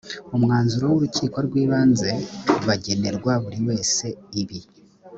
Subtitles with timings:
[0.35, 2.09] umwanzuro w urukiko rw ibanze
[2.67, 4.05] bagenerwa buri wese
[4.41, 4.59] ibi